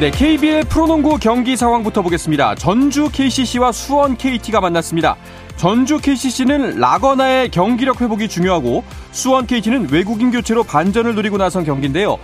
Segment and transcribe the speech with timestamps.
[0.00, 2.54] 네, KBL 프로농구 경기 상황부터 보겠습니다.
[2.54, 5.14] 전주 KCC와 수원 KT가 만났습니다.
[5.56, 8.82] 전주 KCC는 라건아의 경기력 회복이 중요하고
[9.12, 12.16] 수원 KT는 외국인 교체로 반전을 노리고 나선 경기인데요.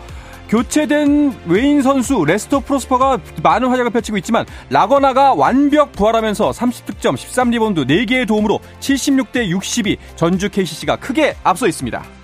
[0.49, 8.27] 교체된 외인 선수 레스터 프로스퍼가 많은 활약을 펼치고 있지만 라건아가 완벽 부활하면서 30득점, 13리바운드 4개의
[8.27, 12.16] 도움으로 76대 62 전주 KCC가 크게 앞서 있습니다.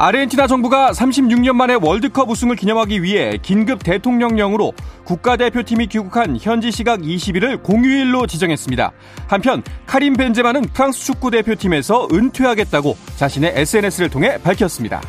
[0.00, 7.64] 아르헨티나 정부가 36년 만에 월드컵 우승을 기념하기 위해 긴급 대통령령으로 국가대표팀이 귀국한 현지 시각 20일을
[7.64, 8.92] 공휴일로 지정했습니다.
[9.26, 15.00] 한편 카림 벤제마는 프랑스 축구 대표팀에서 은퇴하겠다고 자신의 SNS를 통해 밝혔습니다.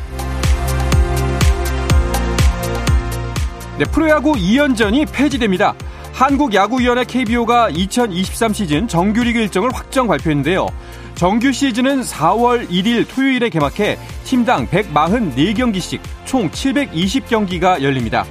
[3.78, 5.76] 네, 프로야구 2연전이 폐지됩니다.
[6.14, 10.66] 한국야구위원회 KBO가 2023 시즌 정규리그 일정을 확정 발표했는데요.
[11.20, 18.24] 정규 시즌은 4월 1일 토요일에 개막해 팀당 144경기씩 총 720경기가 열립니다.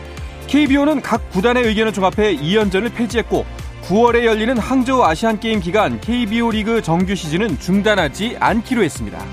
[0.47, 3.45] KBO는 각 구단의 의견을 종합해 2연전을 폐지했고
[3.83, 9.23] 9월에 열리는 항저우 아시안 게임 기간 KBO 리그 정규 시즌은 중단하지 않기로 했습니다.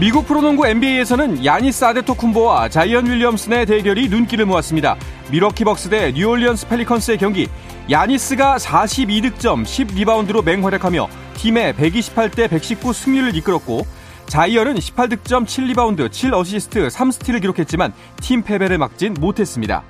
[0.00, 4.96] 미국 프로농구 NBA에서는 야니스 아데토쿤보와 자이언 윌리엄슨의 대결이 눈길을 모았습니다.
[5.30, 7.48] 밀워키 벅스 대 뉴올리언스 펠리컨스의 경기
[7.90, 13.86] 야니스가 42득점 10리바운드로 맹활약하며 팀의 128대 119 승리를 이끌었고
[14.26, 19.82] 자이언은 18득점 7리바운드 7어시스트 3스틸을 기록했지만 팀 패배를 막진 못했습니다.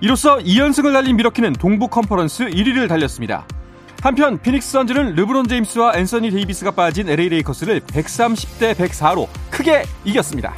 [0.00, 3.46] 이로써 2연승을 달린 밀워키는 동부 컨퍼런스 1위를 달렸습니다.
[4.02, 10.54] 한편 피닉스 선즈는 르브론 제임스와 앤서니 데이비스가 빠진 LA 레이커스를 130대 104로 크게 이겼습니다.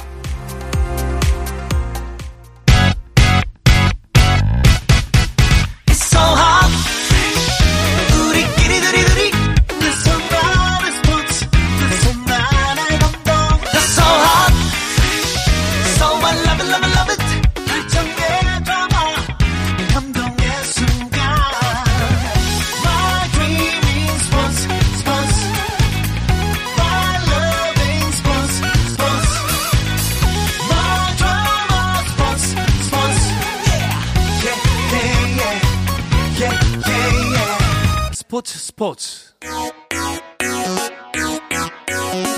[38.81, 39.33] 스포츠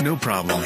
[0.02, 0.62] No problem.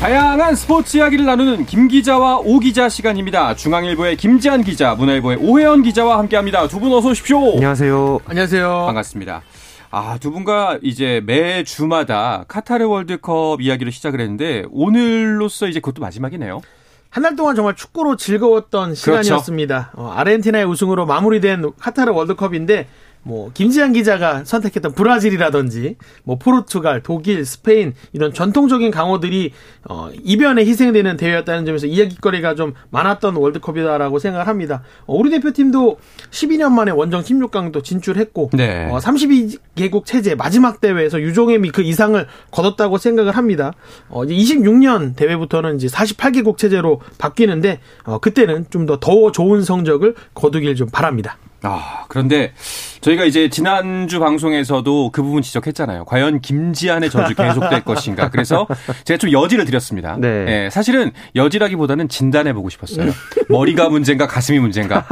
[0.00, 3.54] 다양한 스포츠 이야기를 나누는 김 기자와 오 기자 시간입니다.
[3.56, 6.66] 중앙일보의 김지한 기자, 문화일보의 오혜연 기자와 함께합니다.
[6.68, 7.56] 두 분 어서 오십시오.
[7.56, 8.20] 안녕하세요.
[8.24, 8.84] 안녕하세요.
[8.86, 9.42] 반갑습니다.
[9.90, 16.62] 아, 두 분과 이제 매 주마다 카타르 월드컵 이야기를 시작을 했는데 오늘로써 이제 그것도 마지막이네요.
[17.10, 18.94] 한 달 동안 정말 축구로 즐거웠던 그렇죠.
[18.94, 19.90] 시간이었습니다.
[19.92, 20.08] 그렇죠.
[20.08, 22.86] 어, 아르헨티나의 우승으로 마무리된 카타르 월드컵인데
[23.22, 29.52] 뭐 김지한 기자가 선택했던 브라질이라든지 뭐 포르투갈, 독일, 스페인 이런 전통적인 강호들이
[29.88, 34.82] 어 이변에 희생되는 대회였다는 점에서 이야기거리가 좀 많았던 월드컵이다라고 생각을 합니다.
[35.06, 35.98] 어, 우리 대표팀도
[36.30, 38.88] 12년 만에 원정 16강도 진출했고 네.
[38.90, 43.72] 어 32개국 체제 마지막 대회에서 유종임이 그 이상을 거뒀다고 생각을 합니다.
[44.08, 50.14] 어 이제 26년 대회부터는 이제 48개국 체제로 바뀌는데 어 그때는 좀 더 더 좋은 성적을
[50.34, 51.36] 거두길 좀 바랍니다.
[51.62, 52.52] 아, 그런데
[53.00, 56.04] 저희가 이제 지난주 방송에서도 그 부분 지적했잖아요.
[56.04, 58.30] 과연 김지한의 저주 계속될 것인가.
[58.30, 58.66] 그래서
[59.04, 60.16] 제가 좀 여지를 드렸습니다.
[60.18, 60.44] 네.
[60.44, 63.12] 네 사실은 여지라기보다는 진단해 보고 싶었어요.
[63.48, 65.06] 머리가 문제인가 가슴이 문제인가.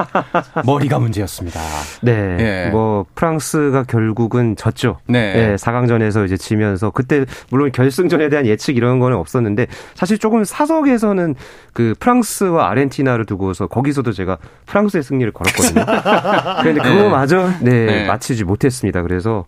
[0.64, 1.60] 머리가 문제였습니다.
[2.02, 2.36] 네.
[2.36, 2.70] 네.
[2.70, 4.98] 뭐 프랑스가 결국은 졌죠.
[5.06, 5.32] 네.
[5.34, 5.56] 네.
[5.56, 11.34] 4강전에서 이제 지면서 그때 물론 결승전에 대한 예측 이런 거는 없었는데 사실 조금 사석에서는
[11.72, 15.84] 그 프랑스와 아르헨티나를 두고서 거기서도 제가 프랑스의 승리를 걸었거든요.
[16.62, 18.06] 그런데 그거마저 네, 네.
[18.06, 19.02] 마치지 못했습니다.
[19.02, 19.44] 그래서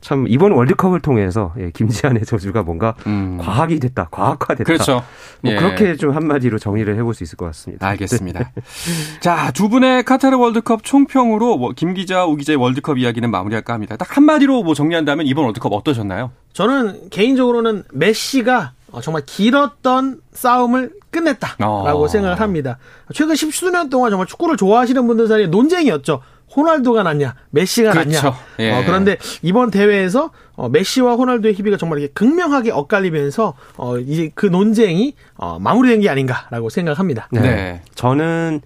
[0.00, 3.38] 참 이번 월드컵을 통해서 예, 김지한의 저주가 뭔가 음.
[3.40, 4.64] 과학이 됐다, 과학화됐다.
[4.64, 5.02] 그렇죠.
[5.40, 5.56] 뭐 예.
[5.56, 7.86] 그렇게 좀 한마디로 정리를 해볼 수 있을 것 같습니다.
[7.88, 8.38] 알겠습니다.
[8.54, 8.62] 네.
[9.20, 13.96] 자, 두 분의 카타르 월드컵 총평으로 뭐 김 기자, 오 기자의 월드컵 이야기는 마무리할까 합니다.
[13.96, 16.30] 딱 한마디로 뭐 정리한다면 이번 월드컵 어떠셨나요?
[16.52, 22.08] 저는 개인적으로는 메시가 어, 정말 길었던 싸움을 끝냈다라고 어.
[22.08, 22.78] 생각을 합니다.
[23.12, 26.20] 최근 십수년 동안 정말 축구를 좋아하시는 분들 사이에 논쟁이었죠.
[26.56, 28.10] 호날두가 낫냐, 메시가 그렇죠.
[28.10, 28.36] 낫냐.
[28.60, 28.72] 예.
[28.72, 34.46] 어, 그런데 이번 대회에서 어, 메시와 호날두의 희비가 정말 이렇게 극명하게 엇갈리면서 어, 이제 그
[34.46, 37.28] 논쟁이 어, 마무리된 게 아닌가라고 생각합니다.
[37.30, 37.40] 네.
[37.40, 37.82] 네.
[37.94, 38.62] 저는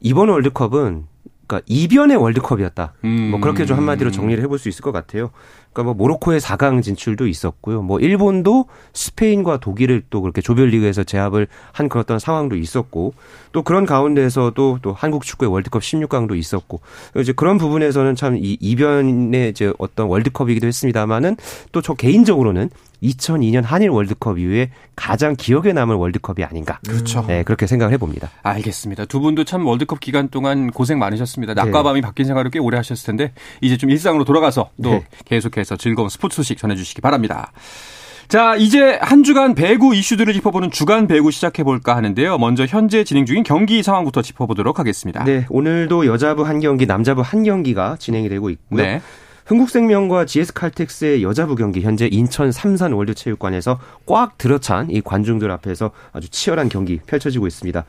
[0.00, 1.06] 이번 월드컵은
[1.46, 2.92] 그러니까 이변의 월드컵이었다.
[3.04, 3.30] 음.
[3.30, 5.30] 뭐 그렇게 좀 한마디로 정리를 해볼 수 있을 것 같아요.
[5.78, 7.82] 그러니까 뭐 모로코의 4강 진출도 있었고요.
[7.82, 13.14] 뭐 일본도 스페인과 독일을 또 그렇게 조별리그에서 제압을 한 그런 상황도 있었고
[13.52, 16.80] 또 그런 가운데에서도 또 한국 축구의 월드컵 16강도 있었고
[17.16, 21.36] 이제 그런 부분에서는 참 이 이변의 이제 어떤 월드컵이기도 했습니다만은
[21.72, 22.70] 또 저 개인적으로는
[23.02, 26.80] 2002년 한일 월드컵 이후에 가장 기억에 남을 월드컵이 아닌가.
[26.86, 27.24] 그렇죠.
[27.26, 28.30] 네, 그렇게 생각을 해봅니다.
[28.42, 29.04] 알겠습니다.
[29.04, 31.54] 두 분도 참 월드컵 기간 동안 고생 많으셨습니다.
[31.54, 31.82] 낮과 네.
[31.84, 35.06] 밤이 바뀐 생활을 꽤 오래 하셨을 텐데 이제 좀 일상으로 돌아가서 또 네.
[35.26, 37.52] 계속해서 즐거운 스포츠 소식 전해주시기 바랍니다.
[38.28, 42.36] 자, 이제 한 주간 배구 이슈들을 짚어보는 주간 배구 시작해볼까 하는데요.
[42.36, 45.24] 먼저 현재 진행 중인 경기 상황부터 짚어보도록 하겠습니다.
[45.24, 48.82] 네, 오늘도 여자부 한 경기, 남자부 한 경기가 진행이 되고 있고요.
[48.82, 49.00] 네.
[49.46, 56.68] 흥국생명과 GS칼텍스의 여자부 경기 현재 인천 삼산 월드체육관에서 꽉 들어찬 이 관중들 앞에서 아주 치열한
[56.68, 57.82] 경기 펼쳐지고 있습니다.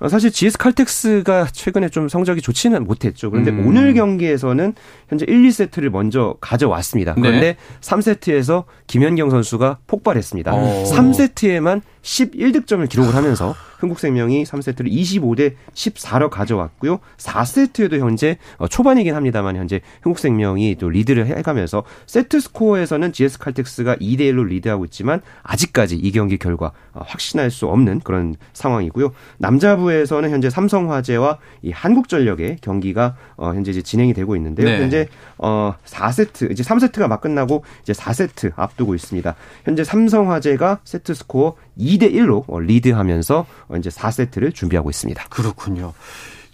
[0.00, 3.30] 어, 사실 GS 칼텍스가 최근에 좀 성적이 좋지는 못했죠.
[3.30, 3.66] 그런데 음.
[3.66, 4.74] 오늘 경기에서는
[5.08, 7.14] 현재 1, 2세트를 먼저 가져왔습니다.
[7.14, 7.56] 그런데 네.
[7.80, 10.54] 3세트에서 김연경 선수가 폭발했습니다.
[10.54, 10.84] 오.
[10.84, 16.98] 3세트에만 11득점을 기록을 하면서 흥국생명이 3세트를 25대 14로 가져왔고요.
[17.16, 24.20] 4세트에도 현재 어, 초반이긴 합니다만 현재 흥국생명이 또 리드를 해가면서 세트 스코어에서는 GS 칼텍스가 2대
[24.32, 29.12] 1로 리드하고 있지만 아직까지 이 경기 결과 어, 확신할 수 없는 그런 상황이고요.
[29.38, 34.66] 남자부에서는 현재 삼성화재와 이 한국전력의 경기가 어, 현재 이제 진행이 되고 있는데요.
[34.66, 34.80] 네.
[34.80, 35.08] 현재
[35.38, 39.34] 어 4세트 이제 3세트가 막 끝나고 이제 4세트 앞두고 있습니다.
[39.64, 43.46] 현재 삼성화재가 세트 스코어 2대 1로 리드하면서
[43.78, 45.24] 이제 4세트를 준비하고 있습니다.
[45.30, 45.94] 그렇군요.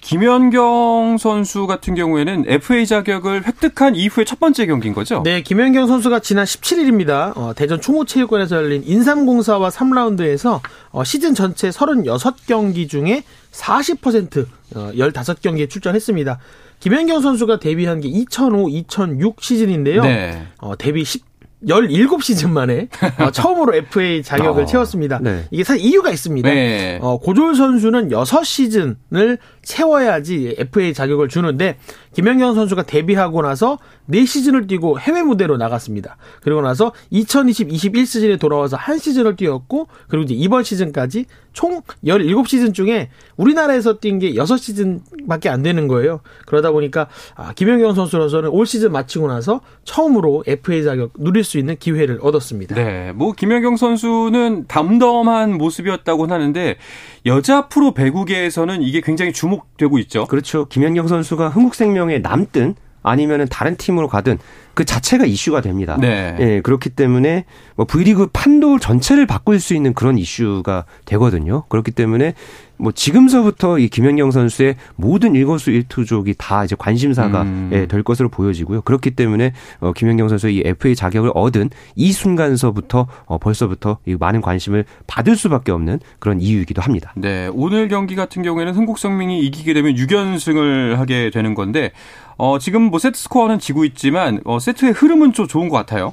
[0.04, 5.22] 김연경 선수 같은 경우에는 FA 자격을 획득한 이후에 첫 번째 경기인 거죠?
[5.24, 7.34] 네, 김연경 선수가 지난 17일입니다.
[7.36, 10.60] 어, 대전 충무체육관에서 열린 인삼공사와 3라운드에서
[10.90, 14.46] 어, 시즌 전체 36경기 중에 40%
[14.76, 16.38] 어, 15경기에 출전했습니다.
[16.80, 20.02] 김연경 선수가 데뷔한 게 2005-2006 시즌인데요.
[20.02, 20.46] 네.
[20.58, 21.33] 어, 데뷔 10
[21.66, 22.88] 17시즌 만에
[23.18, 25.18] 어, 처음으로 FA 자격을 어, 채웠습니다.
[25.22, 25.44] 네.
[25.50, 26.48] 이게 사실 이유가 있습니다.
[26.48, 26.98] 네.
[27.00, 31.76] 어, 고졸 선수는 6시즌을 채워야지 FA 자격을 주는데
[32.14, 33.78] 김연경 선수가 데뷔하고 나서
[34.10, 36.16] 4시즌을 뛰고 해외 무대로 나갔습니다.
[36.42, 43.10] 그리고 나서 2020-21 시즌에 돌아와서 한 시즌을 뛰었고 그리고 이제 이번 시즌까지 총 17시즌 중에
[43.36, 46.20] 우리나라에서 뛴 게 6시즌밖에 안 되는 거예요.
[46.46, 51.76] 그러다 보니까 아, 김연경 선수로서는 올 시즌 마치고 나서 처음으로 FA 자격 누릴 수 있는
[51.76, 52.76] 기회를 얻었습니다.
[52.76, 53.12] 네.
[53.12, 56.76] 뭐 김연경 선수는 담담한 모습이었다고 하는데
[57.26, 60.26] 여자 프로 배구계에서는 이게 굉장히 주목되고 있죠.
[60.26, 60.66] 그렇죠.
[60.66, 62.74] 김연경 선수가 흥국생명 에 남든
[63.04, 64.38] 아니면은 다른 팀으로 가든
[64.74, 65.96] 그 자체가 이슈가 됩니다.
[66.00, 66.36] 네.
[66.40, 67.44] 예, 그렇기 때문에
[67.76, 71.62] 뭐 V리그 판도 전체를 바꿀 수 있는 그런 이슈가 되거든요.
[71.68, 72.34] 그렇기 때문에
[72.76, 77.70] 뭐 지금서부터 이 김연경 선수의 모든 일거수 일투족이 다 이제 관심사가 음.
[77.72, 78.82] 예, 될 것으로 보여지고요.
[78.82, 84.40] 그렇기 때문에 어 김연경 선수의 이 FA 자격을 얻은 이 순간서부터 어 벌써부터 이 많은
[84.40, 87.12] 관심을 받을 수밖에 없는 그런 이유이기도 합니다.
[87.16, 91.92] 네, 오늘 경기 같은 경우에는 흥국생명이 이기게 되면 6연승을 하게 되는 건데
[92.36, 96.12] 어 지금 뭐 세트 스코어는 지고 있지만 어 세트의 흐름은 좀 좋은 것 같아요.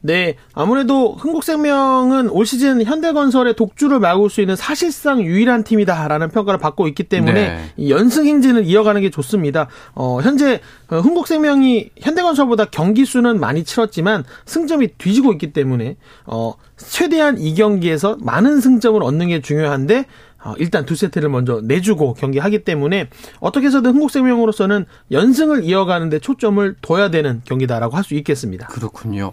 [0.00, 6.88] 네, 아무래도 흥국생명은 올 시즌 현대건설의 독주를 막을 수 있는 사실상 유일한 팀이다라는 평가를 받고
[6.88, 7.64] 있기 때문에 네.
[7.76, 9.68] 이 연승 행진을 이어가는 게 좋습니다.
[9.94, 17.38] 어, 현재 어, 흥국생명이 현대건설보다 경기 수는 많이 치렀지만 승점이 뒤지고 있기 때문에 어, 최대한
[17.38, 23.08] 이 경기에서 많은 승점을 얻는 게 중요한데 어, 일단 두 세트를 먼저 내주고 경기하기 때문에
[23.40, 28.68] 어떻게 해서든 흥국생명으로서는 연승을 이어가는데 초점을 둬야 되는 경기다라고 할 수 있겠습니다.
[28.68, 29.32] 그렇군요.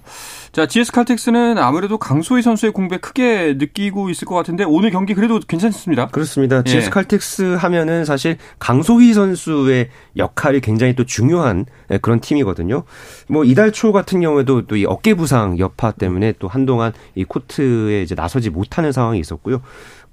[0.51, 5.39] 자, GS 칼텍스는 아무래도 강소희 선수의 공백 크게 느끼고 있을 것 같은데 오늘 경기 그래도
[5.39, 6.08] 괜찮습니다.
[6.08, 6.63] 그렇습니다.
[6.63, 6.89] GS 예.
[6.89, 11.65] 칼텍스 하면은 사실 강소희 선수의 역할이 굉장히 또 중요한
[12.01, 12.84] 그런 팀이거든요.
[13.27, 18.01] 뭐 이달 초 같은 경우에도 또 이 어깨 부상 여파 때문에 또 한동안 이 코트에
[18.01, 19.62] 이제 나서지 못하는 상황이 있었고요.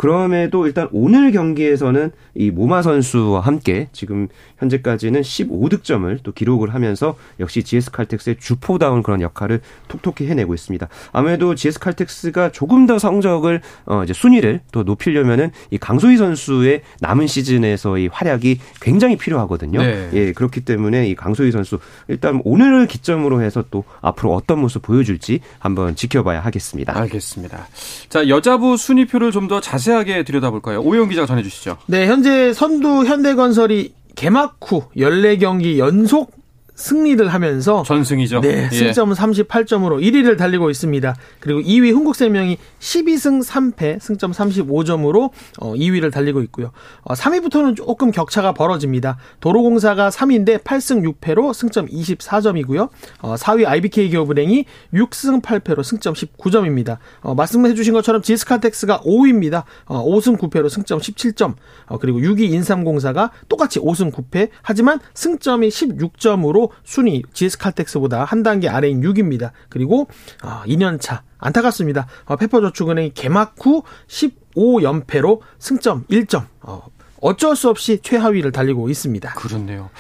[0.01, 7.63] 그럼에도 일단 오늘 경기에서는 이 모마 선수와 함께 지금 현재까지는 15득점을 또 기록을 하면서 역시
[7.63, 10.89] GS 칼텍스의 주포다운 그런 역할을 톡톡히 해내고 있습니다.
[11.13, 17.27] 아무래도 GS 칼텍스가 조금 더 성적을 어 이제 순위를 또 높이려면은 이 강소희 선수의 남은
[17.27, 19.83] 시즌에서의 활약이 굉장히 필요하거든요.
[19.83, 20.09] 네.
[20.15, 21.79] 예, 그렇기 때문에 이 강소희 선수
[22.09, 26.97] 일단 오늘을 기점으로 해서 또 앞으로 어떤 모습 보여줄지 한번 지켜봐야 하겠습니다.
[26.97, 27.69] 알겠습니다.
[28.09, 30.81] 자, 여자부 순위표를 좀 더 자세히 자세하게 들여다볼까요?
[30.81, 31.79] 오영 기자가 전해주시죠.
[31.87, 36.33] 네, 현재 선두 현대건설이 개막 후 14경기 연속
[36.81, 38.41] 승리를 하면서 전승이죠.
[38.41, 38.75] 네, 예.
[38.75, 41.15] 승점은 38점으로 1위를 달리고 있습니다.
[41.39, 46.73] 그리고 2위 흥국생명이 12승 3패, 승점 35점으로 2위를 어, 달리고 있고요.
[47.05, 49.19] 3위부터는 어, 조금 격차가 벌어집니다.
[49.41, 52.89] 도로공사가 3위인데 8승 6패로 승점 24점이고요.
[53.21, 56.99] 4위 IBK 기업은행이 6승 8패로 승점 19점입니다.
[57.37, 59.65] 말씀해 주신 것처럼 지스칼텍스가 5위입니다.
[59.87, 61.55] 5승 9패로 승점 17점.
[62.01, 69.51] 그리고 6위 인삼공사가 똑같이 5승 9패 하지만 승점이 16점으로 순위 GS칼텍스보다 한 단계 아래인 6입니다.
[69.69, 70.09] 그리고
[70.41, 72.07] 2년차 아, 안타깝습니다.
[72.27, 76.47] 어, 페퍼저축은행이 개막 후 15연패로 승점 1점.
[76.61, 76.83] 어,
[77.21, 79.35] 어쩔 수 없이 최하위를 달리고 있습니다.
[79.35, 79.91] 그렇네요.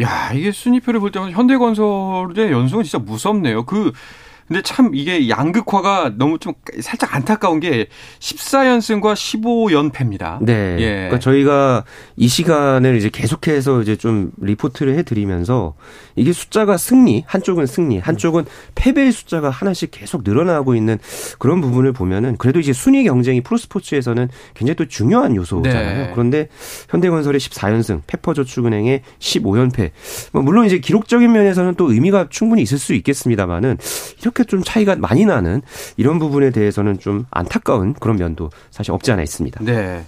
[0.00, 3.64] 야, 이게 순위표를 볼 때마다 현대건설의 연승은 진짜 무섭네요.
[3.66, 3.92] 그
[4.46, 10.44] 근데 참 이게 양극화가 너무 좀 살짝 안타까운 게 14연승과 15연패입니다.
[10.44, 10.76] 네.
[10.80, 10.94] 예.
[10.94, 11.84] 그러니까 저희가
[12.16, 15.74] 이 시간을 이제 계속해서 이제 좀 리포트를 해드리면서
[16.16, 20.98] 이게 숫자가 승리, 한쪽은 승리, 한쪽은 패배의 숫자가 하나씩 계속 늘어나고 있는
[21.38, 26.06] 그런 부분을 보면은 그래도 이제 순위 경쟁이 프로스포츠에서는 굉장히 또 중요한 요소잖아요.
[26.06, 26.10] 네.
[26.12, 26.48] 그런데
[26.90, 29.90] 현대건설의 14연승, 페퍼저축은행의 15연패.
[30.32, 33.78] 뭐 물론 이제 기록적인 면에서는 또 의미가 충분히 있을 수 있겠습니다만은
[34.20, 35.62] 이렇게 좀 차이가 많이 나는
[35.96, 39.60] 이런 부분에 대해서는 좀 안타까운 그런 면도 사실 없지 않아 있습니다.
[39.62, 40.04] 네.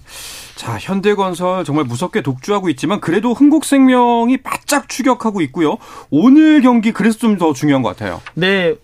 [0.57, 5.77] 자, 현대건설 정말 무섭게 독주하고 있지만 그래도 흥국생명이 바짝 추격하고 있고요.
[6.11, 8.23] 오늘 경기 그래서 좀 더 중요한 것 같아요.
[8.35, 8.75] 네.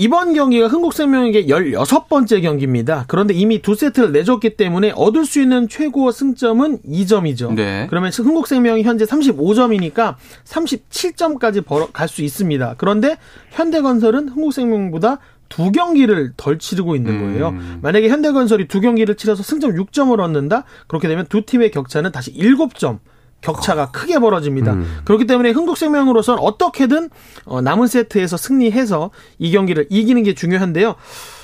[0.00, 3.04] 이번 경기가 흥국생명에게 16번째 경기입니다.
[3.06, 7.52] 그런데 이미 두 세트를 내줬기 때문에 얻을 수 있는 최고 승점은 2점이죠.
[7.52, 7.86] 네.
[7.90, 10.14] 그러면 흥국생명이 현재 35점이니까
[10.46, 12.76] 37점까지 갈수 있습니다.
[12.78, 13.18] 그런데
[13.50, 15.18] 현대건설은 흥국생명보다
[15.50, 17.50] 두 경기를 덜 치르고 있는 거예요.
[17.50, 17.80] 음.
[17.82, 20.64] 만약에 현대건설이 두 경기를 치러서 승점 6점을 얻는다?
[20.86, 23.00] 그렇게 되면 두 팀의 격차는 다시 7점.
[23.40, 23.90] 격차가 어.
[23.90, 24.74] 크게 벌어집니다.
[24.74, 25.00] 음.
[25.04, 27.10] 그렇기 때문에 흥국생명으로서는 어떻게든
[27.44, 30.96] 어, 남은 세트에서 승리해서 이 경기를 이기는 게 중요한데요.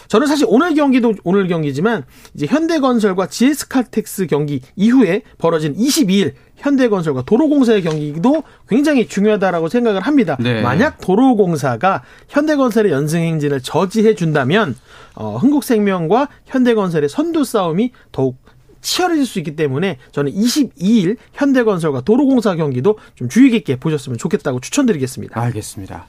[0.09, 7.83] 저는 사실 오늘 경기도 오늘 경기지만 이제 현대건설과 GS칼텍스 경기 이후에 벌어진 22일 현대건설과 도로공사의
[7.83, 10.37] 경기도 굉장히 중요하다라고 생각을 합니다.
[10.41, 10.63] 네.
[10.63, 14.77] 만약 도로공사가 현대건설의 연승 행진을 저지해 준다면
[15.15, 18.39] 어, 흥국생명과 현대건설의 선두 싸움이 더욱
[18.87, 25.41] 치열해질 수 있기 때문에 저는 22일 현대건설과 도로공사 경기도 좀 주의 깊게 보셨으면 좋겠다고 추천드리겠습니다.
[25.41, 26.07] 알겠습니다.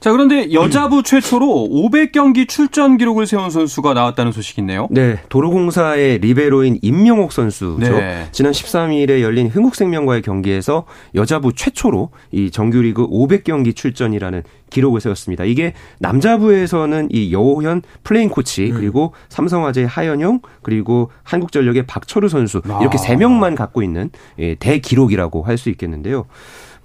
[0.00, 4.88] 자, 그런데 여자부 최초로 500경기 출전 기록을 세운 선수가 나왔다는 소식이 있네요.
[4.90, 7.98] 네, 도로공사의 리베로인 임명옥 선수죠.
[7.98, 8.28] 네.
[8.32, 15.44] 지난 13일에 열린 흥국생명과의 경기에서 여자부 최초로 이 정규리그 500경기 출전이라는 기록을 세웠습니다.
[15.44, 18.74] 이게 남자부에서는 이 여오현 플레잉 코치 음.
[18.76, 25.56] 그리고 삼성화재의 하현용 그리고 한국전력의 박철우 선수 이렇게 세 명만 갖고 있는 예, 대기록이라고 할
[25.56, 26.26] 수 있겠는데요.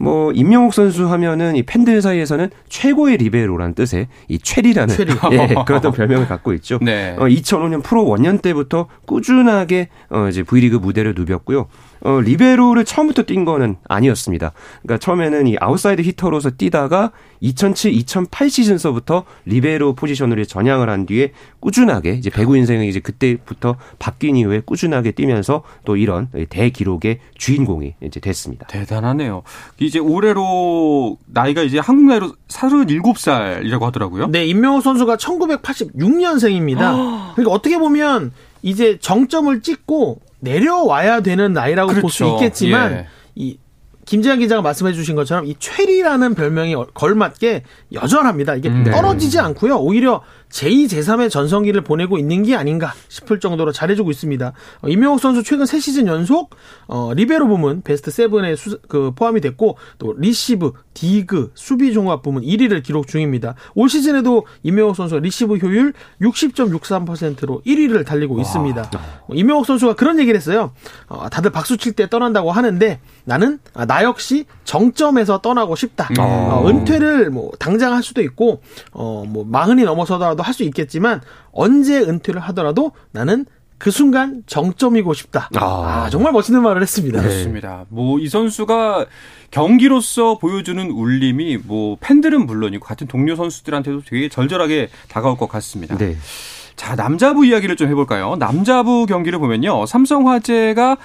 [0.01, 5.13] 뭐 임명옥 선수 하면은 이 팬들 사이에서는 최고의 리베로라는 뜻의 이 최리라는 최리.
[5.31, 6.79] 예, 그런 별명을 갖고 있죠.
[6.81, 7.15] 네.
[7.20, 11.67] 어, 2005년 프로 원년 때부터 꾸준하게 어 이제 V리그 무대를 누볐고요.
[12.03, 14.53] 어, 리베로를 처음부터 뛴 거는 아니었습니다.
[14.81, 17.12] 그러니까 처음에는 이 아웃사이드 히터로서 뛰다가
[17.43, 24.62] 2007-2008 시즌서부터 리베로 포지션으로 전향을 한 뒤에 꾸준하게 이제 배구 인생이 이제 그때부터 바뀐 이후에
[24.65, 28.67] 꾸준하게 뛰면서 또 이런 대기록의 주인공이 이제 됐습니다.
[28.67, 29.43] 대단하네요.
[29.79, 34.28] 이제 올해로 나이가 이제 한국 나이로 37살이라고 하더라고요.
[34.28, 37.34] 네, 임명호 선수가 1986년생입니다.
[37.36, 38.32] 그러니까 어떻게 보면
[38.62, 42.02] 이제 정점을 찍고 내려와야 되는 나이라고 그렇죠.
[42.02, 43.08] 볼수 있겠지만 예.
[43.36, 43.58] 이
[44.06, 48.56] 김재환 기자가 말씀해 주신 것처럼 이 최리라는 별명이 걸맞게 여전합니다.
[48.56, 48.84] 이게 음.
[48.84, 49.76] 떨어지지 않고요.
[49.76, 54.53] 오히려 제2, 제3의 전성기를 보내고 있는 게 아닌가 싶을 정도로 잘해주고 있습니다.
[54.81, 56.55] 어, 임명옥 선수 최근 3시즌 연속
[56.88, 62.43] 어, 리베로 부문 베스트 7에 수, 그 포함이 됐고 또 리시브, 디그, 수비 종합 부문
[62.43, 63.55] 1위를 기록 중입니다.
[63.75, 68.41] 올 시즌에도 임명옥 선수가 리시브 효율 60.63%로 1위를 달리고 와.
[68.41, 68.89] 있습니다.
[69.27, 70.72] 어, 임명옥 선수가 그런 얘기를 했어요.
[71.08, 76.08] 어, 다들 박수 칠 때 떠난다고 하는데 나는 아, 나 역시 정점에서 떠나고 싶다.
[76.12, 76.15] 음.
[76.20, 78.62] 어, 은퇴를 뭐 당장 할 수도 있고
[78.93, 81.22] 어, 뭐 마흔이 넘어서더라도 좀 더 할 수 있겠지만
[81.54, 83.46] 언제 은퇴를 하더라도 나는
[83.78, 85.50] 그 순간 정점이고 싶다.
[85.56, 87.22] 아, 아 정말 멋있는 말을 했습니다.
[87.22, 87.28] 네.
[87.28, 87.86] 그렇습니다.
[87.90, 89.06] 뭐 이 선수가
[89.50, 95.98] 경기로서 보여주는 울림이 뭐 팬들은 물론이고 같은 동료 선수들한테도 되게 절절하게 다가올 것 같습니다.
[95.98, 96.18] 네.
[96.76, 98.36] 자, 남자부 이야기를 좀 해볼까요?
[98.38, 99.86] 남자부 경기를 보면요.
[99.86, 100.98] 삼성화재가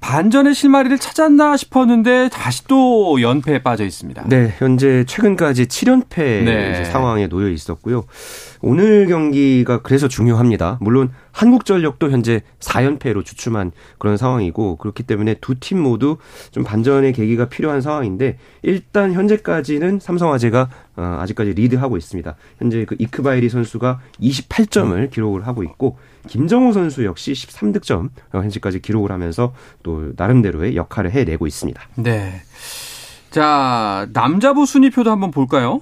[0.00, 4.24] 반전의 실마리를 찾았나 싶었는데 다시 또 연패에 빠져 있습니다.
[4.28, 6.84] 네, 현재 최근까지 7연패 네.
[6.84, 8.04] 상황에 놓여 있었고요.
[8.62, 10.78] 오늘 경기가 그래서 중요합니다.
[10.80, 16.16] 물론 한국전력도 현재 4연패로 주춤한 그런 상황이고 그렇기 때문에 두 팀 모두
[16.50, 22.34] 좀 반전의 계기가 필요한 상황인데 일단 현재까지는 삼성화재가 어, 아직까지 리드하고 있습니다.
[22.58, 25.98] 현재 그 이크바이리 선수가 28점을 기록을 하고 있고
[26.28, 31.80] 김정호 선수 역시 13득점 현재까지 기록을 하면서 또 나름대로의 역할을 해내고 있습니다.
[31.96, 32.42] 네.
[33.30, 35.80] 자, 남자부 순위표도 한번 볼까요?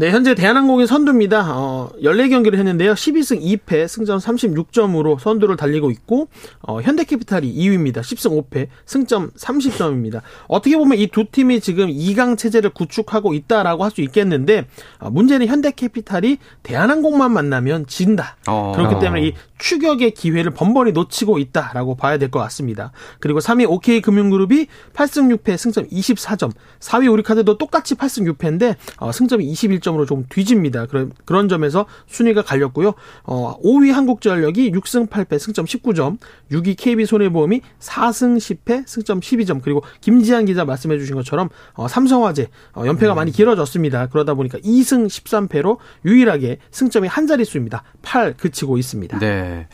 [0.00, 1.44] 네, 현재 대한항공의 선두입니다.
[1.58, 2.94] 어, 14경기를 했는데요.
[2.94, 6.28] 12승 2패, 승점 36점으로 선두를 달리고 있고,
[6.62, 8.00] 어, 현대캐피탈이 2위입니다.
[8.00, 10.22] 10승 5패, 승점 30점입니다.
[10.48, 14.64] 어떻게 보면 이 두 팀이 지금 2강 체제를 구축하고 있다라고 할 수 있겠는데,
[15.00, 18.38] 어, 문제는 현대캐피탈이 대한항공만 만나면 진다.
[18.48, 18.72] 어.
[18.74, 22.92] 그렇기 때문에 이 추격의 기회를 번번이 놓치고 있다라고 봐야 될 것 같습니다.
[23.18, 26.52] 그리고 3위 OK금융그룹이 8승 6패, 승점 24점.
[26.78, 29.89] 4위 우리카드도 똑같이 8승 6패인데, 어, 승점이 21점.
[29.90, 30.86] 점으로 좀 뒤집니다.
[30.86, 32.94] 그런 그런 점에서 순위가 갈렸고요.
[33.24, 36.18] 어, 5위 한국전력이 6승 8패 승점 19점,
[36.52, 39.60] 6위 KB 손해보험이 4승 10패 승점 12점.
[39.62, 43.16] 그리고 김지한 기자 말씀해 주신 것처럼 어, 삼성화재 어, 연패가 음.
[43.16, 44.06] 많이 길어졌습니다.
[44.08, 47.82] 그러다 보니까 2승 13패로 유일하게 승점이 한 자릿수입니다.
[48.02, 49.18] 8 그치고 있습니다.
[49.18, 49.66] 네.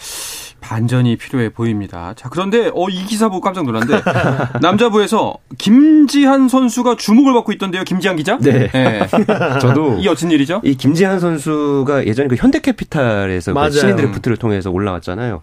[0.66, 2.12] 반전이 필요해 보입니다.
[2.16, 4.02] 자, 그런데 어, 이 기사 보고 깜짝 놀랐는데
[4.60, 8.36] 남자부에서 김지한 선수가 주목을 받고 있던데요, 김지한 기자?
[8.38, 8.68] 네.
[8.72, 9.06] 네.
[9.62, 10.60] 저도 이 어떤 일이죠?
[10.64, 15.42] 이 김지한 선수가 예전에 그 현대캐피탈에서 그 신인 드래프트를 통해서 올라왔잖아요.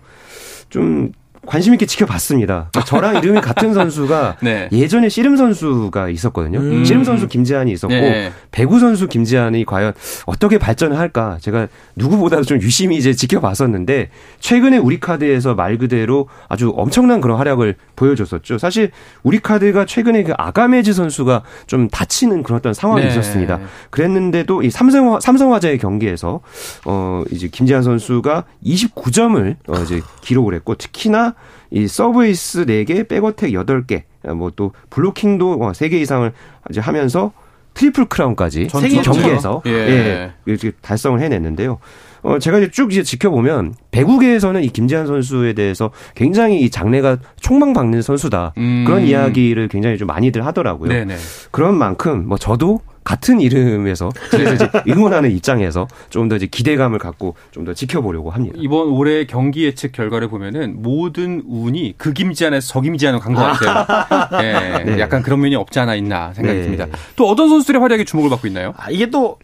[0.69, 1.13] 좀
[1.45, 2.69] 관심 있게 지켜봤습니다.
[2.71, 4.69] 그러니까 저랑 이름이 같은 선수가 네.
[4.71, 6.59] 예전에 씨름 선수가 있었거든요.
[6.59, 6.85] 음.
[6.85, 8.31] 씨름 선수 김재한이 있었고 네.
[8.51, 9.93] 배구 선수 김재한이 과연
[10.25, 14.09] 어떻게 발전을 할까 제가 누구보다도 좀 유심히 이제 지켜봤었는데
[14.39, 18.57] 최근에 우리 카드에서 말 그대로 아주 엄청난 그런 활약을 보여줬었죠.
[18.57, 18.91] 사실
[19.23, 23.09] 우리 카드가 최근에 그 아가메즈 선수가 좀 다치는 그런 어떤 상황이 네.
[23.09, 23.59] 있었습니다.
[23.89, 26.41] 그랬는데도 이 삼성 삼성화재의 경기에서
[26.85, 31.32] 어 이제 김지한 선수가 29점을 어 이제 기록을 했고 특히나
[31.73, 34.03] 이 서브에이스 4개, 백어택 8개,
[34.35, 36.31] 뭐 또 블로킹도 3개 어, 이상을
[36.69, 37.31] 이제 하면서
[37.73, 38.67] 트리플 크라운까지
[39.03, 40.31] 경기에서 예.
[40.47, 41.79] 예, 달성을 해냈는데요.
[42.21, 48.03] 어, 제가 이제 쭉 이제 지켜보면 배구계에서는 이 김지한 선수에 대해서 굉장히 이 장래가 촉망받는
[48.03, 48.53] 선수다.
[48.57, 48.83] 음.
[48.85, 50.89] 그런 이야기를 굉장히 좀 많이들 하더라고요.
[50.89, 51.15] 네네.
[51.51, 57.35] 그런 만큼 뭐 저도 같은 이름에서 그래서 이제 응원하는 입장에서 좀 더 이제 기대감을 갖고
[57.51, 58.55] 좀 더 지켜보려고 합니다.
[58.59, 64.41] 이번 올해 경기 예측 결과를 보면은 모든 운이 그 김지한에서 저 김지한으로 간것 같아요.
[64.41, 64.99] 네, 네.
[64.99, 66.63] 약간 그런 면이 없지 않아 있나 생각이 네.
[66.63, 66.87] 듭니다.
[67.15, 68.73] 또 어떤 선수들의 활약에 주목을 받고 있나요?
[68.77, 69.37] 아, 이게 또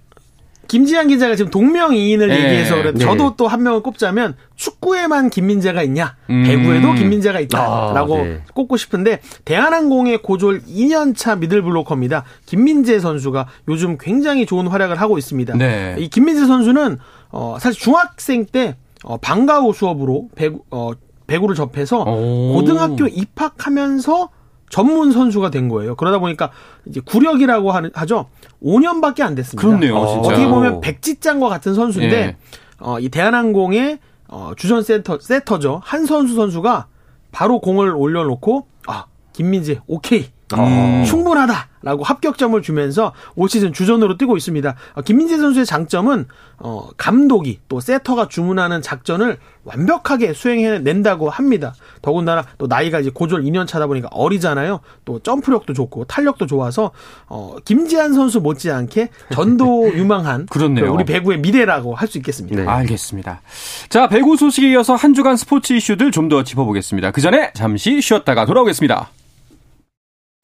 [0.70, 2.36] 김지한 기자가 지금 동명이인을 네.
[2.46, 3.00] 얘기해서 그래 네.
[3.00, 6.44] 저도 또 한 명을 꼽자면 축구에만 김민재가 있냐 음.
[6.44, 8.42] 배구에도 김민재가 있다라고 아, 네.
[8.54, 12.24] 꼽고 싶은데 대한항공의 고졸 2년차 미들블로커입니다.
[12.46, 15.56] 김민재 선수가 요즘 굉장히 좋은 활약을 하고 있습니다.
[15.58, 15.96] 네.
[15.98, 17.00] 이 김민재 선수는
[17.32, 20.92] 어 사실 중학생 때 어, 방과후 수업으로 배구 어
[21.26, 22.54] 배구를 접해서 오.
[22.54, 24.30] 고등학교 입학하면서
[24.70, 25.96] 전문 선수가 된 거예요.
[25.96, 26.52] 그러다 보니까
[26.86, 28.28] 이제 구력이라고 하죠.
[28.64, 29.68] 5년밖에 안 됐습니다.
[29.68, 32.38] 그렇네요, 어, 떻게 보면 백지장과 같은 선수인데 예.
[32.80, 35.82] 어, 이 대한항공의 어, 주전 세터 세터죠.
[35.84, 36.88] 한 선수 선수가
[37.32, 41.04] 바로 공을 올려놓고 아 김민재 오케이 음.
[41.06, 44.76] 충분하다라고 합격점을 주면서 올 시즌 주전으로 뛰고 있습니다.
[44.96, 46.26] 어, 김민재 선수의 장점은
[46.58, 51.74] 어, 감독이 또 세터가 주문하는 작전을 완벽하게 수행해낸다고 합니다.
[52.02, 54.80] 더군다나 또 나이가 이제 고졸 2년 차다 보니까 어리잖아요.
[55.06, 56.92] 또 점프력도 좋고 탄력도 좋아서
[57.28, 60.92] 어, 김지한 선수 못지않게 전도 유망한 그렇네요.
[60.94, 62.64] 우리 배구의 미래라고 할 수 있겠습니다.
[62.64, 62.68] 네.
[62.68, 63.42] 알겠습니다.
[63.90, 67.10] 자 배구 소식에 이어서 한 주간 스포츠 이슈들 좀 더 짚어보겠습니다.
[67.12, 69.10] 그 전에 잠시 쉬었다가 돌아오겠습니다.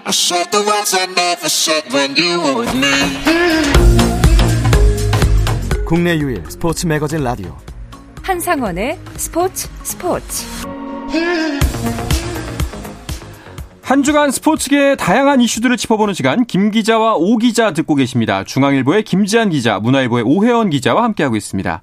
[0.08, 2.94] I said the words I never said when you were with me.
[5.84, 7.58] 국내 유일 스포츠 매거진 라디오
[8.22, 10.46] 한상원의 스포츠 스포츠
[13.82, 18.44] 한 주간 스포츠계의 다양한 이슈들을 짚어보는 시간 김 기자와 오 기자 듣고 계십니다.
[18.44, 21.82] 중앙일보의 김지한 기자, 문화일보의 오혜원 기자와 함께하고 있습니다.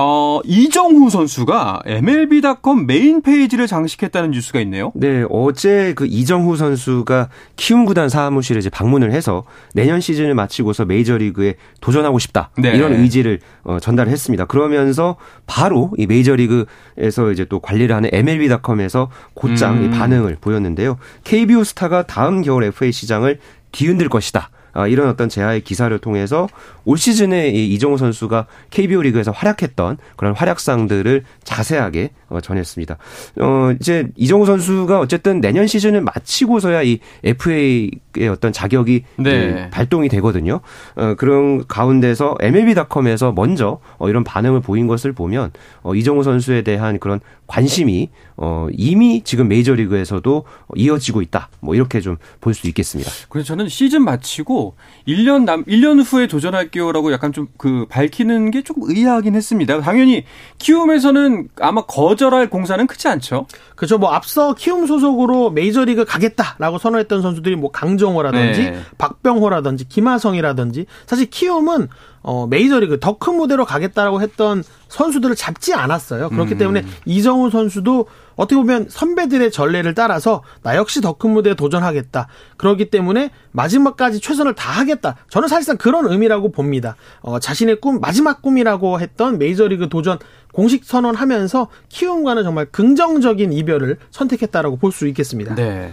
[0.00, 4.92] 어, 이정후 선수가 MLB.com 메인 페이지를 장식했다는 뉴스가 있네요.
[4.94, 9.42] 네, 어제 그 이정후 선수가 키움 구단 사무실에 이제 방문을 해서
[9.74, 12.50] 내년 시즌을 마치고서 메이저리그에 도전하고 싶다.
[12.58, 12.76] 네.
[12.76, 14.44] 이런 의지를 어, 전달했습니다.
[14.44, 19.90] 그러면서 바로 이 메이저리그에서 이제 또 관리를 하는 MLB.com에서 곧장 음.
[19.90, 20.96] 반응을 보였는데요.
[21.24, 23.40] KBO 스타가 다음 겨울 FA 시장을
[23.72, 24.50] 뒤흔들 것이다.
[24.78, 26.48] 아, 이런 어떤 제아의 기사를 통해서
[26.84, 32.96] 올 시즌에 이정우 선수가 KBO 리그에서 활약했던 그런 활약상들을 자세하게 어, 전했습니다.
[33.40, 39.70] 어, 이제 이정우 선수가 어쨌든 내년 시즌을 마치고서야 이 FA 에 감독의 어떤 자격이 네.
[39.70, 40.60] 발동이 되거든요.
[40.96, 45.52] 어, 그런 가운데서 MLB.com에서 먼저 어, 이런 반응을 보인 것을 보면
[45.82, 50.44] 어, 이정우 선수에 대한 그런 관심이 어, 이미 지금 메이저리그에서도
[50.76, 51.48] 이어지고 있다.
[51.60, 53.10] 뭐 이렇게 좀 볼 수 있겠습니다.
[53.28, 54.74] 그래서 저는 시즌 마치고
[55.06, 59.80] 1년 남 1년 후에 도전할게요라고 약간 좀 그 밝히는 게 조금 의아하긴 했습니다.
[59.80, 60.24] 당연히
[60.58, 63.46] 키움에서는 아마 거절할 공사는 크지 않죠.
[63.74, 63.98] 그렇죠.
[63.98, 68.80] 뭐 앞서 키움 소속으로 메이저리그 가겠다라고 선언했던 선수들이 뭐 강정 호라든지 네.
[68.98, 71.88] 박병호라든지 김하성이라든지 사실 키움은
[72.22, 76.28] 어, 메이저리그 더 큰 무대로 가겠다라고 했던 선수들을 잡지 않았어요.
[76.30, 76.58] 그렇기 음.
[76.58, 78.06] 때문에 이정우 선수도
[78.38, 82.28] 어떻게 보면 선배들의 전례를 따라서 나 역시 더 큰 무대에 도전하겠다.
[82.56, 85.16] 그렇기 때문에 마지막까지 최선을 다하겠다.
[85.28, 86.94] 저는 사실상 그런 의미라고 봅니다.
[87.20, 90.18] 어, 자신의 꿈, 마지막 꿈이라고 했던 메이저리그 도전
[90.52, 95.54] 공식 선언하면서 키움과는 정말 긍정적인 이별을 선택했다라고 볼 수 있겠습니다.
[95.56, 95.92] 네.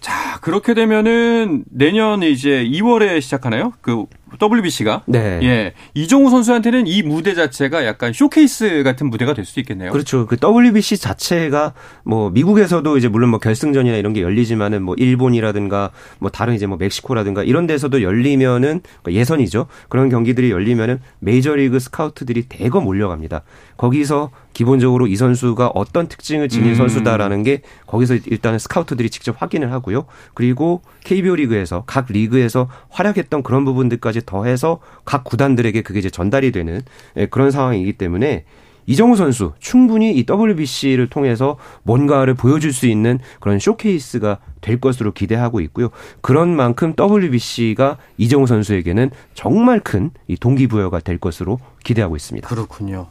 [0.00, 3.72] 자, 그렇게 되면은 내년 이제 2월에 시작하나요?
[3.82, 4.06] 그
[4.40, 5.02] WBC가.
[5.06, 5.40] 네.
[5.42, 5.74] 예.
[5.94, 9.92] 이종우 선수한테는 이 무대 자체가 약간 쇼케이스 같은 무대가 될 수도 있겠네요.
[9.92, 10.26] 그렇죠.
[10.26, 16.30] 그 WBC 자체가 뭐 미국에서도 이제 물론 뭐 결승전이나 이런 게 열리지만은 뭐 일본이라든가 뭐
[16.30, 19.66] 다른 이제 뭐 멕시코라든가 이런 데서도 열리면은 그러니까 예선이죠.
[19.88, 23.42] 그런 경기들이 열리면은 메이저리그 스카우트들이 대거 몰려갑니다.
[23.76, 26.74] 거기서 기본적으로 이 선수가 어떤 특징을 지닌 음.
[26.74, 30.04] 선수다라는 게 거기서 일단은 스카우트들이 직접 확인을 하고요.
[30.34, 36.80] 그리고 KBO 리그에서 각 리그에서 활약했던 그런 부분들까지 더해서 각 구단들에게 그게 이제 전달이 되는
[37.16, 38.44] 예, 그런 상황이기 때문에
[38.86, 45.60] 이정후 선수 충분히 이 WBC를 통해서 뭔가를 보여줄 수 있는 그런 쇼케이스가 될 것으로 기대하고
[45.60, 45.90] 있고요.
[46.22, 52.48] 그런 만큼 WBC가 이정후 선수에게는 정말 큰이 동기부여가 될 것으로 기대하고 있습니다.
[52.48, 53.08] 그렇군요.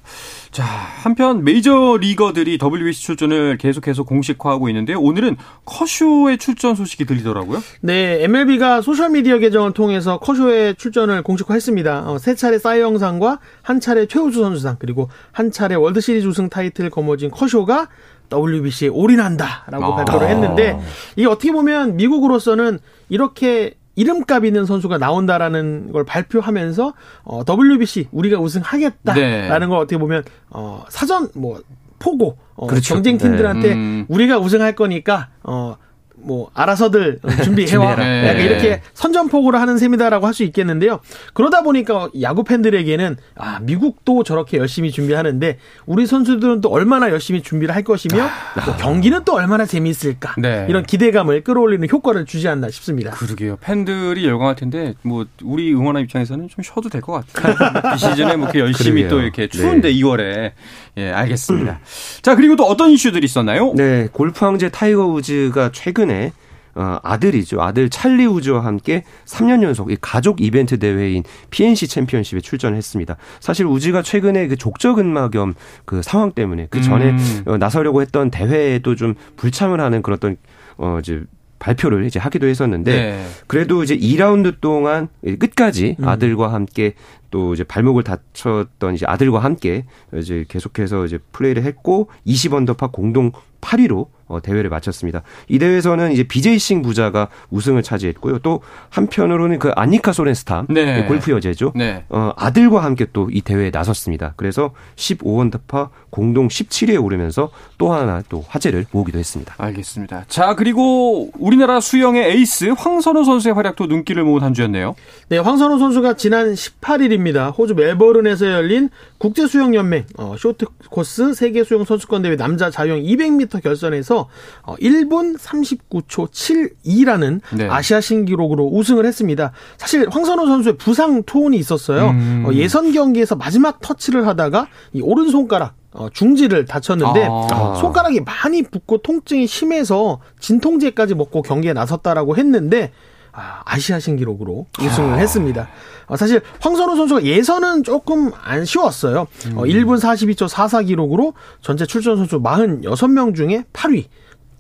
[0.52, 7.62] 자, 한편 메이저 리거들이 WBC 출전을 계속해서 공식화하고 있는데 오늘은 커쇼의 출전 소식이 들리더라고요.
[7.82, 12.12] 네, MLB가 소셜 미디어 계정을 통해서 커쇼의 출전을 공식화했습니다.
[12.12, 16.90] 어, 세 차례 사이영상과 한 차례 최우수 선수상 그리고 한 차례 월드 시리즈 우승 타이틀을
[16.90, 17.90] 거머쥔 커쇼가
[18.32, 19.96] WBC에 올인한다라고 아.
[19.96, 20.80] 발표를 했는데
[21.16, 29.60] 이게 어떻게 보면 미국으로서는 이렇게 이름값 있는 선수가 나온다라는 걸 발표하면서 어, WBC 우리가 우승하겠다라는
[29.60, 29.68] 네.
[29.68, 31.62] 걸 어떻게 보면 어, 사전 뭐
[32.00, 32.96] 포고 어, 그렇죠.
[32.96, 33.74] 경쟁 팀들한테 네.
[33.76, 34.06] 음.
[34.08, 35.76] 우리가 우승할 거니까 어,
[36.24, 38.28] 뭐 알아서들 준비해와 네.
[38.30, 41.02] 약간 이렇게 선전포고를 하는 셈이다라고 할 수 있겠는데요.
[41.34, 47.76] 그러다 보니까 야구 팬들에게는 아 미국도 저렇게 열심히 준비하는데 우리 선수들은 또 얼마나 열심히 준비를
[47.76, 48.66] 할 것이며 아.
[48.66, 50.66] 또 경기는 또 얼마나 재미있을까 네.
[50.70, 53.12] 이런 기대감을 끌어올리는 효과를 주지 않나 싶습니다.
[53.12, 53.58] 그러게요.
[53.60, 57.56] 팬들이 열광할 텐데 뭐 우리 응원한 입장에서는 좀 쉬어도 될 것 같아요.
[57.96, 59.94] 이 시즌에 뭐 이렇게 열심히 또 이렇게 추운데 네.
[59.96, 60.52] 2월에
[60.98, 61.80] 예 알겠습니다.
[62.22, 63.74] 자 그리고 또 어떤 이슈들이 있었나요?
[63.76, 66.34] 네 골프 황제 타이거 우즈가 최근에 최근에
[66.74, 67.62] 어, 아들이죠.
[67.62, 73.18] 아들 찰리 우즈와 함께 3년 연속 이 가족 이벤트 대회인 PNC 챔피언십에 출전했습니다.
[73.42, 77.44] 사실 우즈가 최근에 그 족저근막염 그 상황 때문에 그 전에 음.
[77.46, 80.38] 어, 나서려고 했던 대회에도 좀 불참을 하는 그런 어떤
[80.78, 81.24] 어 이제
[81.60, 83.26] 발표를 이제 하기도 했었는데 네.
[83.48, 86.08] 그래도 이제 2라운드 동안 끝까지 음.
[86.08, 86.94] 아들과 함께
[87.32, 94.08] 또 이제 발목을 다쳤던 이제 아들과 함께 이제 계속해서 이제 플레이를 했고 20언더파 공동 8위로
[94.28, 95.24] 어, 대회를 마쳤습니다.
[95.50, 98.40] 이 대회에서는 이제 BJ 싱 부자가 우승을 차지했고요.
[98.40, 101.04] 또 한편으로는 그 아니카 소렌스탐 네.
[101.06, 101.74] 골프 여제죠.
[101.76, 102.06] 네.
[102.10, 104.34] 어, 아들과 함께 또 이 대회에 나섰습니다.
[104.38, 109.54] 그래서 15원더파 공동 17위에 오르면서 또 하나 또 화제를 모으기도 했습니다.
[109.58, 110.26] 알겠습니다.
[110.28, 114.96] 자 그리고 우리나라 수영의 에이스 황선우 선수의 활약도 눈길을 모은 한 주였네요.
[115.30, 117.21] 네, 황선우 선수가 지난 18일입니다.
[117.30, 124.28] 호주 멜버른에서 열린 국제수영연맹 어, 쇼트 코스 세계 수영 선수권 대회 남자 자유형 200m 결선에서
[124.64, 127.68] 어, 1분 39초 72라는 네.
[127.68, 129.52] 아시아 신기록으로 우승을 했습니다.
[129.78, 132.10] 사실 황선우 선수의 부상 투혼이 있었어요.
[132.10, 132.44] 음.
[132.48, 137.78] 어, 예선 경기에서 마지막 터치를 하다가 이 오른손가락 어, 중지를 다쳤는데 아.
[137.80, 142.92] 손가락이 많이 붓고 통증이 심해서 진통제까지 먹고 경기에 나섰다라고 했는데
[143.34, 145.18] 아, 아시아 신기록으로 우승을 아.
[145.18, 145.70] 했습니다.
[146.08, 149.28] 어, 사실 황선우 선수가 예선은 조금 아쉬웠어요.
[149.48, 149.58] 음.
[149.58, 154.06] 어, 1분 42초 44 기록으로 전체 출전 선수 46명 중에 8위.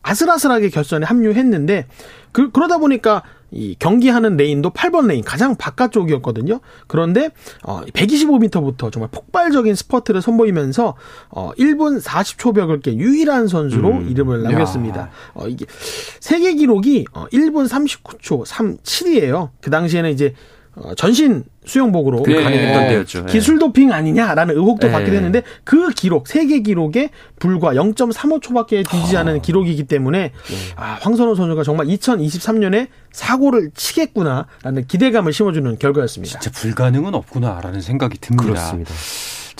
[0.04, 1.86] 아슬아슬하게 결선에 합류했는데
[2.32, 6.62] 그, 그러다 보니까 이 경기하는 레인도 8번 레인 가장 바깥쪽이었거든요.
[6.88, 7.32] 그런데
[7.64, 10.96] 어 125m부터 정말 폭발적인 스퍼트를 선보이면서
[11.30, 14.10] 어 1분 40초 벽을 깬 유일한 선수로 음.
[14.10, 15.10] 이름을 남겼습니다.
[15.34, 15.66] 어 이게
[16.20, 19.50] 세계 기록이 어 1분 39초 37이에요.
[19.60, 20.61] 그 당시에는 이제 어,
[20.96, 22.42] 전신 수영복으로 네.
[22.42, 23.26] 강했던 때였죠.
[23.26, 24.94] 기술 도핑 아니냐라는 의혹도 네.
[24.94, 29.42] 받기도 했는데 그 기록 세계 기록에 불과 0.35초밖에 되지 않은 아.
[29.42, 30.56] 기록이기 때문에 네.
[30.76, 36.40] 아, 황선호 선수가 정말 2023년에 사고를 치겠구나라는 기대감을 심어주는 결과였습니다.
[36.40, 38.44] 진짜 불가능은 없구나라는 생각이 듭니다.
[38.44, 38.94] 그렇습니다.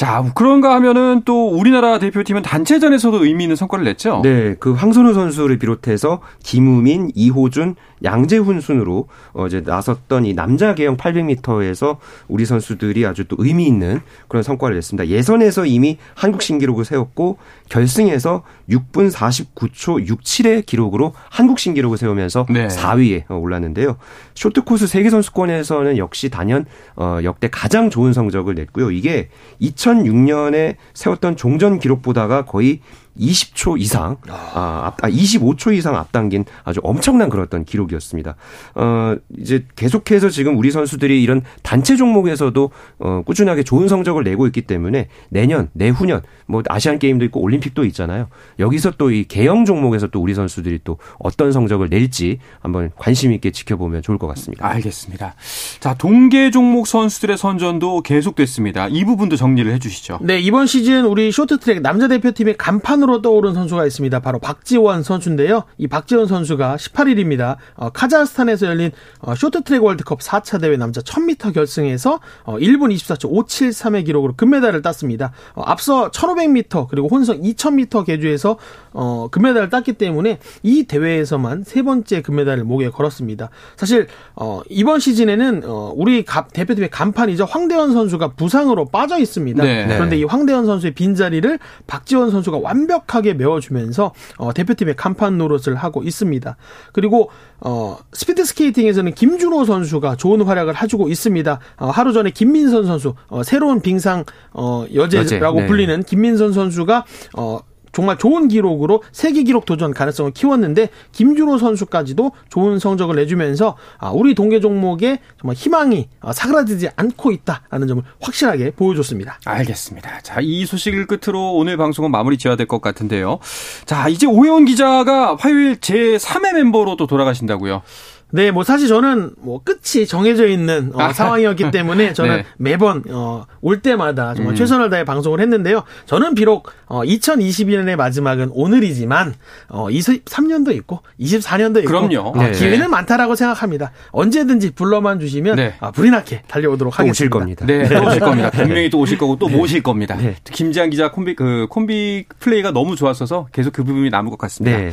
[0.02, 4.22] 자, 그런가 하면은 또 우리나라 대표팀은 단체전에서도 의미 있는 성과를 냈죠?
[4.24, 11.98] 네, 그 황선우 선수를 비롯해서 김우민, 이호준, 양재훈 순으로 어제 나섰던 이 남자 계영 800m에서
[12.28, 15.08] 우리 선수들이 아주 또 의미 있는 그런 성과를 냈습니다.
[15.08, 17.38] 예선에서 이미 한국 신기록을 세웠고
[17.70, 22.68] 결승에서 6분 49초 67의 기록으로 한국 신기록을 세우면서 네.
[22.68, 23.98] 4위에 올랐는데요.
[24.36, 28.92] 쇼트코스 세계 선수권에서는 역시 단연 어 역대 가장 좋은 성적을 냈고요.
[28.92, 29.30] 이게
[29.62, 32.80] 2006년에 세웠던 종전 기록보다가 거의
[33.20, 38.36] 20초 이상, 아, 아 25초 이상 앞당긴 아주 엄청난 그런 어떤 기록이었습니다.
[38.76, 44.64] 어, 이제 계속해서 지금 우리 선수들이 이런 단체 종목에서도 어, 꾸준하게 좋은 성적을 내고 있기
[44.64, 48.28] 때문에 내년, 내후년, 뭐 아시안 게임도 있고 올림픽도 있잖아요.
[48.58, 53.52] 여기서 또 이 개영 종목에서 또 우리 선수들이 또 어떤 성적을 낼지 한번 관심 있게
[53.52, 54.68] 지켜보면 좋을 것 같습니다.
[54.68, 55.36] 알겠습니다.
[55.80, 58.88] 자, 동계 종목 선수들의 선전도 계속됐습니다.
[58.88, 60.20] 이 부분도 정리를 해 주시죠.
[60.22, 64.20] 네, 이번 시즌 우리 쇼트트랙 남자 대표팀의 간판 선수로 떠오른 선수가 있습니다.
[64.20, 65.64] 바로 박지원 선수인데요.
[65.78, 67.58] 이 박지원 선수가 18일입니다.
[67.76, 74.06] 어, 카자흐스탄에서 열린 어, 쇼트트랙 월드컵 4차 대회 남자 1000m 결승에서 어, 1분 24초 573의
[74.06, 75.32] 기록으로 금메달을 땄습니다.
[75.56, 78.58] 어, 앞서 1500m 그리고 혼성 2000m 계주에서
[78.94, 83.50] 어, 금메달을 땄기 때문에 이 대회에서만 세 번째 금메달을 목에 걸었습니다.
[83.78, 87.46] 사실 어, 이번 시즌에는 어, 우리 대표팀의 간판이죠.
[87.46, 89.64] 황대현 선수가 부상으로 빠져 있습니다.
[89.64, 89.88] 네.
[89.88, 96.04] 그런데 이 황대현 선수의 빈자리를 박지원 선수가 완벽 하게 메워주면서 어, 대표팀의 간판 노릇을 하고
[96.04, 96.56] 있습니다.
[96.94, 101.60] 그리고 어, 스피드 스케이팅에서는 김준호 선수가 좋은 활약을 해주고 있습니다.
[101.78, 105.68] 어, 하루 전에 김민선 선수 어, 새로운 빙상 어, 여제라고 여제, 네.
[105.68, 107.06] 불리는 김민선 선수가
[107.38, 107.60] 어,
[107.92, 114.34] 정말 좋은 기록으로 세계 기록 도전 가능성을 키웠는데 김준호 선수까지도 좋은 성적을 내주면서 아, 우리
[114.36, 119.40] 동계 종목에 정말 희망이 아, 사그라들지 않고 있다라는 점을 확실하게 보여줬습니다.
[119.46, 120.22] 알겠습니다.
[120.22, 123.40] 자, 이 소식을 끝으로 오늘 방송은 마무리 지어야 될 것 같은데요.
[123.86, 127.82] 자, 이제 오해원 기자가 화요일 제 3회 멤버로 또 돌아가신다고요.
[128.32, 131.14] 네, 뭐 사실 저는 뭐 끝이 정해져 있는 어, 아.
[131.14, 132.46] 상황이었기 때문에 저는 네.
[132.58, 134.56] 매번 어, 올 때마다 정말 음.
[134.56, 135.84] 최선을 다해 방송을 했는데요.
[136.06, 139.36] 저는 비록 어, 2022년의 마지막은 오늘이지만
[139.70, 142.30] 어, 23년도 있고 24년도 있고 그럼요.
[142.30, 142.52] 어, 네.
[142.52, 143.92] 기회는 많다라고 생각합니다.
[144.12, 145.76] 언제든지 불러만 주시면 네.
[145.80, 147.12] 아, 불이 나게 달려오도록 하겠습니다.
[147.12, 147.66] 오실 겁니다.
[147.66, 148.50] 네, 또 오실 겁니다.
[148.52, 149.56] 분명히 또 오실 거고 또 네.
[149.56, 150.16] 모실 겁니다.
[150.16, 150.36] 네.
[150.46, 154.78] 김지한 기자 콤비 그 콤비 플레이가 너무 좋았어서 계속 그 부분이 남을 것 같습니다.
[154.78, 154.92] 네.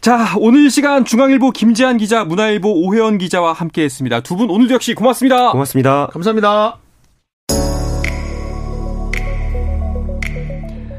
[0.00, 4.20] 자, 오늘 시간 중앙일보 김지한 기자, 문화일보 오혜원 기자와 함께했습니다.
[4.20, 5.50] 두 분 오늘도 역시 고맙습니다.
[5.52, 6.06] 고맙습니다.
[6.12, 6.78] 감사합니다.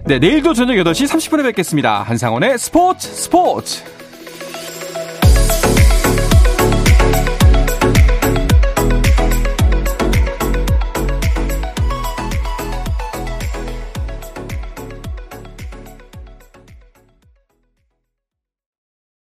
[0.06, 2.02] 네, 내일도 저녁 8시 30분에 뵙겠습니다.
[2.02, 3.99] 한상원의 스포츠 스포츠.